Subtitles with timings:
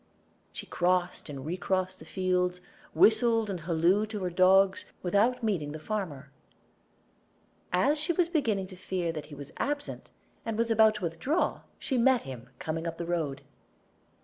[0.51, 2.59] She crossed and recrossed the fields,
[2.95, 6.31] whistled and hallooed to her dogs, without meeting the farmer.
[7.71, 10.09] As she was beginning to fear that he was absent,
[10.43, 13.43] and was about to withdraw, she met him coming up the road.